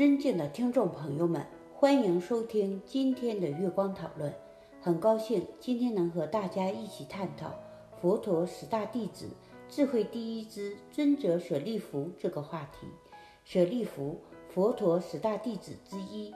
[0.00, 4.32] 尊敬的听众朋友们，欢迎收听今天的月光讨论。
[4.80, 7.52] 很高兴今天能和大家一起探讨
[8.00, 9.28] 佛陀十大弟子
[9.68, 12.86] 智慧第一之尊者舍利弗这个话题。
[13.44, 16.32] 舍利弗，佛陀十大弟子之一，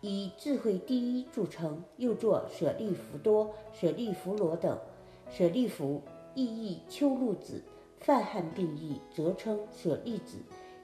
[0.00, 4.78] 以智慧第一著称，又作舍利弗多、舍利弗罗等。
[5.28, 6.00] 舍利弗
[6.36, 7.60] 意译秋露子，
[7.98, 10.36] 泛汉并译，则称舍利子，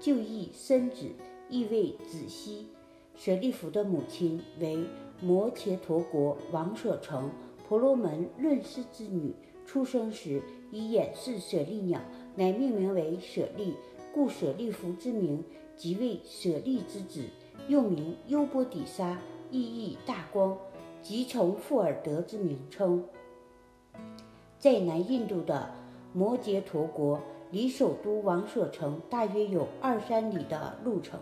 [0.00, 1.08] 就译深子。
[1.52, 2.66] 意为子息。
[3.14, 4.84] 舍利弗的母亲为
[5.20, 7.30] 摩羯陀国王舍城
[7.68, 9.34] 婆罗门论师之女，
[9.66, 12.00] 出生时以眼视舍利鸟，
[12.36, 13.74] 乃命名为舍利，
[14.14, 15.44] 故舍利弗之名
[15.76, 17.26] 即为舍利之子，
[17.68, 20.56] 又名优波底沙，意译大光，
[21.02, 23.04] 即从富尔德之名称。
[24.58, 25.70] 在南印度的
[26.14, 31.20] 摩羯陀国，离首都王舍城大约有二三里的路程。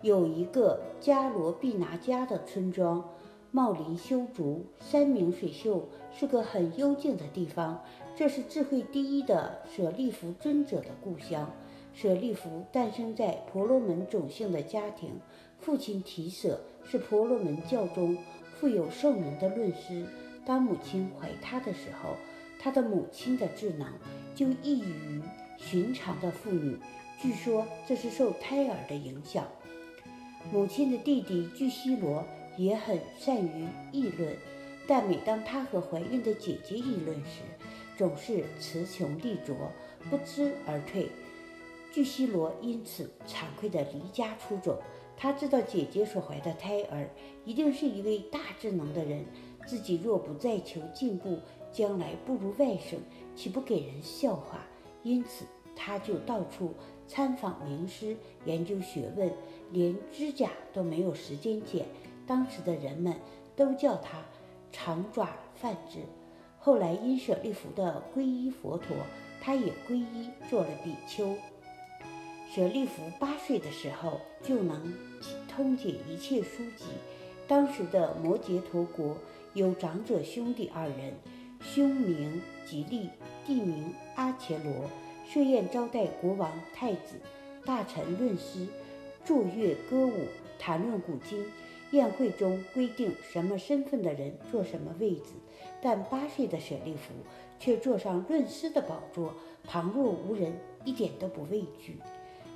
[0.00, 3.04] 有一个迦罗毕拿加的村庄，
[3.50, 7.82] 茂林修竹，山明水秀，是个很幽静的地方。
[8.14, 11.50] 这是智慧第一的舍利弗尊者的故乡。
[11.92, 15.10] 舍利弗诞生在婆罗门种姓的家庭，
[15.58, 18.16] 父亲提舍是婆罗门教中
[18.54, 20.06] 富有盛名的论师。
[20.46, 22.10] 当母亲怀他的时候，
[22.60, 23.92] 他的母亲的智囊
[24.32, 25.20] 就异于
[25.56, 26.78] 寻常的妇女。
[27.20, 29.44] 据说这是受胎儿的影响。
[30.50, 32.24] 母亲的弟弟巨西罗
[32.56, 34.34] 也很善于议论，
[34.86, 37.42] 但每当他和怀孕的姐姐议论时，
[37.98, 39.54] 总是词穷力拙，
[40.08, 41.10] 不知而退。
[41.92, 44.82] 巨西罗因此惭愧地离家出走。
[45.18, 47.10] 他知道姐姐所怀的胎儿
[47.44, 49.26] 一定是一位大智能的人，
[49.66, 51.38] 自己若不再求进步，
[51.70, 52.96] 将来不如外甥，
[53.34, 54.64] 岂不给人笑话？
[55.02, 55.44] 因此，
[55.76, 56.72] 他就到处
[57.08, 59.32] 参访名师，研究学问。
[59.70, 61.84] 连指甲都没有时间剪，
[62.26, 63.14] 当时的人们
[63.54, 64.22] 都叫他
[64.72, 65.98] 长爪梵志。
[66.58, 68.96] 后来因舍利弗的皈依佛陀，
[69.42, 71.36] 他也皈依做了比丘。
[72.50, 74.94] 舍利弗八岁的时候就能
[75.46, 76.86] 通解一切书籍。
[77.46, 79.18] 当时的摩羯陀国
[79.52, 81.12] 有长者兄弟二人，
[81.60, 83.10] 兄名吉利，
[83.46, 84.88] 弟名阿伽罗，
[85.30, 87.16] 设宴招待国王、太子、
[87.66, 88.66] 大臣、论师。
[89.26, 90.24] 奏乐歌舞，
[90.58, 91.44] 谈论古今。
[91.90, 95.34] 宴会中规定什么身份的人坐什么位子，
[95.82, 97.12] 但八岁的舍利弗
[97.58, 99.34] 却坐上论师的宝座，
[99.64, 101.98] 旁若无人，一点都不畏惧。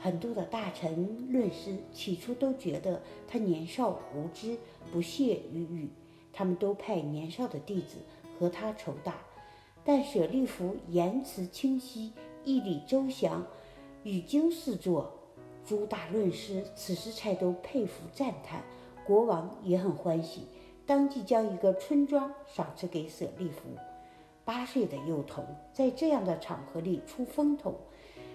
[0.00, 4.56] 很多的大臣论师起初都觉得他年少无知，
[4.92, 5.88] 不屑于语，
[6.32, 7.98] 他们都派年少的弟子
[8.36, 9.14] 和他仇打。
[9.84, 12.12] 但舍利弗言辞清晰，
[12.46, 13.44] 义理周详，
[14.04, 15.12] 语经四作。
[15.66, 18.62] 诸大论师此时才都佩服赞叹，
[19.04, 20.46] 国王也很欢喜，
[20.86, 23.62] 当即将一个村庄赏赐给舍利弗。
[24.44, 27.74] 八岁的幼童在这样的场合里出风头，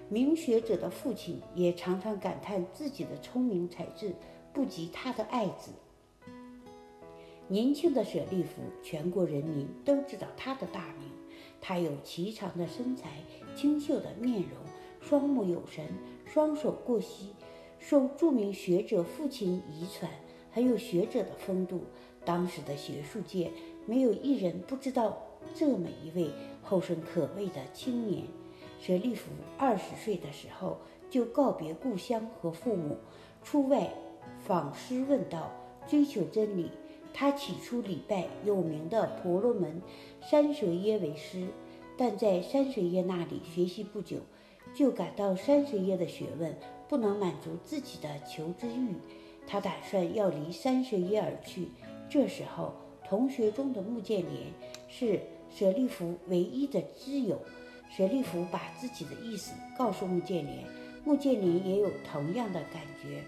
[0.10, 4.14] 明学者的父亲也常常感叹自己的聪明才智
[4.52, 5.72] 不及他的爱子。
[7.48, 11.11] 年轻的舍利弗，全国人民都知道他的大名。
[11.62, 13.10] 他有颀长的身材，
[13.56, 14.50] 清秀的面容，
[15.00, 15.86] 双目有神。
[16.26, 17.34] 双手过膝，
[17.78, 20.10] 受著名学者父亲遗传，
[20.50, 21.82] 很有学者的风度。
[22.24, 23.52] 当时的学术界
[23.86, 25.18] 没有一人不知道
[25.54, 26.32] 这么一位
[26.64, 28.24] 后生可畏的青年。
[28.80, 30.78] 舍利弗二十岁的时候
[31.10, 32.98] 就告别故乡和父母，
[33.44, 33.92] 出外
[34.40, 35.52] 访师问道，
[35.86, 36.72] 追求真理。
[37.14, 39.82] 他起初礼拜有名的婆罗门
[40.22, 41.48] 山水耶为师，
[41.98, 44.18] 但在山水耶那里学习不久。
[44.74, 46.56] 就感到山水耶的学问
[46.88, 48.96] 不能满足自己的求知欲，
[49.46, 51.68] 他打算要离山水耶而去。
[52.10, 52.74] 这时候，
[53.04, 54.48] 同学中的穆建连
[54.88, 57.38] 是舍利弗唯一的知友。
[57.90, 60.64] 舍利弗把自己的意思告诉穆建连，
[61.04, 63.22] 穆建连也有同样的感觉。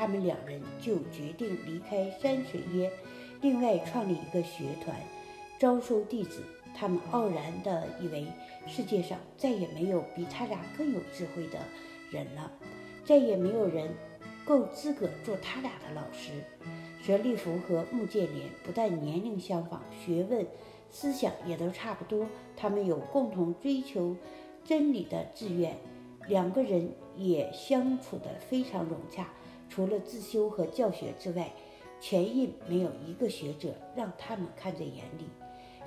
[0.00, 2.90] 他们两人就决定离开山水耶，
[3.42, 4.96] 另外创立一个学团，
[5.58, 6.42] 招收弟子。
[6.74, 8.26] 他们傲然地以为
[8.66, 11.58] 世界上再也没有比他俩更有智慧的
[12.10, 12.50] 人了，
[13.04, 13.90] 再也没有人
[14.42, 16.30] 够资格做他俩的老师。
[17.02, 20.46] 舍利弗和穆建连不但年龄相仿，学问、
[20.88, 22.26] 思想也都差不多。
[22.56, 24.16] 他们有共同追求
[24.64, 25.76] 真理的志愿，
[26.26, 29.28] 两个人也相处得非常融洽。
[29.70, 31.50] 除了自修和教学之外，
[32.00, 35.26] 全印没有一个学者让他们看在眼里。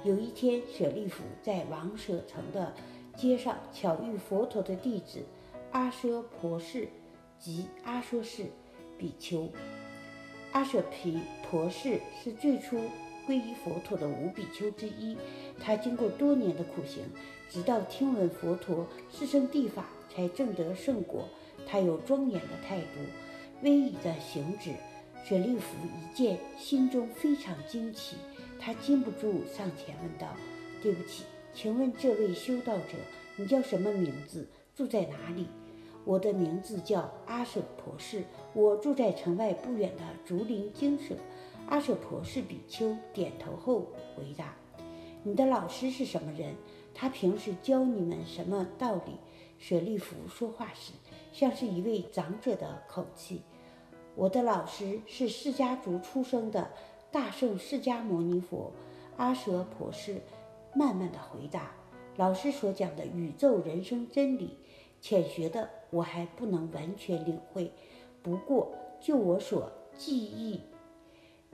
[0.04, 2.74] 有一天，舍利弗在王舍城的
[3.16, 5.24] 街上巧遇佛陀的弟子
[5.72, 6.88] 阿舍婆氏
[7.38, 8.46] 及阿说氏，
[8.98, 9.50] 比丘。
[10.52, 11.20] 阿舍皮
[11.50, 12.78] 婆氏是最初
[13.28, 15.18] 皈依佛陀的五比丘之一。
[15.60, 17.04] 他经过多年的苦行，
[17.50, 21.26] 直到听闻佛陀四圣地法，才证得圣果。
[21.66, 23.00] 他有庄严的态度，
[23.64, 24.72] 威仪的行止。
[25.26, 28.18] 舍利弗一见，心中非常惊奇，
[28.60, 30.28] 他禁不住上前问道
[30.84, 31.24] ：“对不起，
[31.54, 32.98] 请问这位修道者，
[33.38, 34.46] 你叫什么名字？
[34.76, 35.48] 住在哪里？”
[36.04, 41.16] 我的名字叫阿舍婆氏，我住在城外不远的竹林精舍。
[41.70, 44.54] 阿舍婆氏比丘点头后回答
[45.24, 46.54] ：“你的老师是什么人？
[46.94, 49.14] 他平时教你们什么道理？”
[49.58, 50.92] 舍利弗说话时
[51.32, 53.42] 像是一位长者的口气。
[54.16, 56.70] 我的老师是释迦族出生的
[57.12, 58.72] 大圣释迦牟尼佛。
[59.18, 60.22] 阿舍婆氏
[60.76, 61.72] 慢慢的回答
[62.18, 64.58] ：“老师所讲的宇宙人生真理。”
[65.02, 67.72] 浅学的我还不能完全领会，
[68.22, 68.72] 不过
[69.02, 70.62] 就我所记忆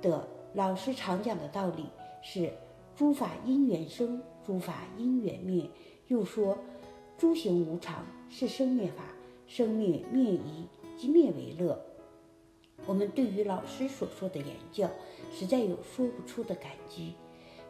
[0.01, 1.85] 的，老师常讲的道理
[2.21, 2.53] 是：
[2.95, 5.67] 诸法因缘生，诸法因缘灭。
[6.09, 6.57] 又说，
[7.17, 9.03] 诸行无常，是生灭法，
[9.47, 11.79] 生灭灭疑，即灭为乐。
[12.85, 14.89] 我们对于老师所说的言教，
[15.31, 17.13] 实在有说不出的感激。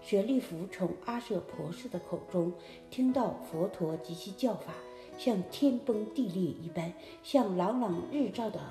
[0.02, 2.54] 舍利弗从阿舍婆氏的口中
[2.90, 4.74] 听到佛陀及其教法。
[5.18, 8.62] 像天崩地裂一般，像朗朗日照的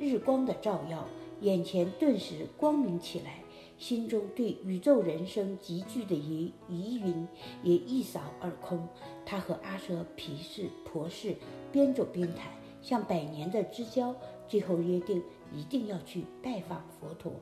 [0.00, 1.06] 日光的照耀，
[1.42, 3.40] 眼前顿时光明起来，
[3.76, 7.28] 心中对宇宙人生急剧的疑疑云
[7.62, 8.88] 也一扫而空。
[9.26, 11.36] 他和阿舍皮氏婆氏
[11.70, 12.50] 边走边谈，
[12.80, 14.16] 像百年的知交，
[14.52, 17.32] 最后约定一定要去拜访佛陀。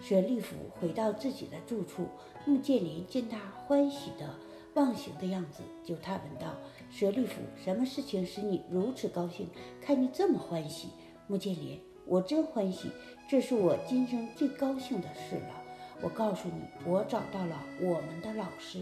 [0.00, 2.08] 舍利弗回到自己的住处，
[2.44, 4.34] 穆建连见他欢喜的
[4.74, 6.56] 忘形的样子，就他问道。
[6.90, 9.48] 舍利弗，什么事情使你如此高兴？
[9.80, 10.88] 看你这么欢喜。
[11.28, 12.90] 穆建连，我真欢喜，
[13.28, 15.62] 这是我今生最高兴的事了。
[16.02, 18.80] 我告诉你，我找到了我们的老师。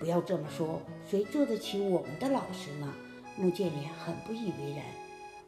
[0.00, 2.92] 不要这么说，谁做得起我们的老师呢？
[3.36, 4.84] 穆建连很不以为然。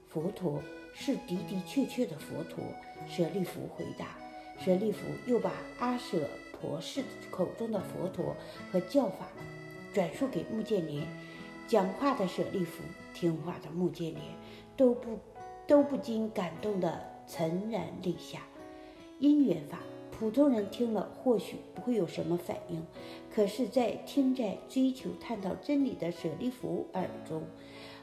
[0.09, 0.63] 佛陀
[0.99, 2.65] 是的的确确的佛陀。
[3.07, 4.17] 舍利弗回答。
[4.59, 8.35] 舍利弗又把阿舍婆氏口中的佛陀
[8.73, 9.29] 和教法
[9.93, 11.07] 转述给穆建连。
[11.69, 12.83] 讲话的舍利弗，
[13.13, 14.23] 听话的穆建连，
[14.77, 15.19] 都不
[15.67, 18.41] 都不禁感动得潸然泪下。
[19.19, 22.87] 因缘法，普通人听了或许不会有什么反应，
[23.35, 27.43] 可是，在听在追求探讨真理的舍利弗耳中，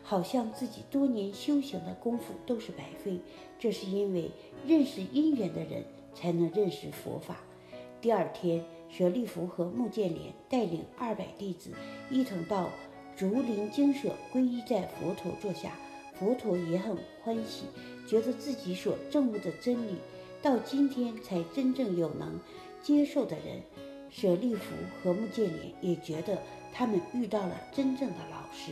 [0.04, 3.20] 好像自己多年修行的功夫都是白费。
[3.58, 4.30] 这是因为
[4.68, 5.84] 认识因缘的人
[6.14, 7.38] 才能认识佛法。
[8.02, 11.72] 第二天，舍利弗和穆建连带领二百弟子
[12.12, 12.70] 一同到。
[13.16, 15.78] 竹林精舍皈依在佛陀座下，
[16.16, 17.66] 佛陀也很欢喜，
[18.08, 19.98] 觉得自己所证悟的真理，
[20.42, 22.40] 到今天才真正有能
[22.82, 23.62] 接受的人。
[24.10, 24.74] 舍利弗
[25.04, 26.42] 和穆建连也觉得
[26.74, 28.72] 他们遇到了真正的老师。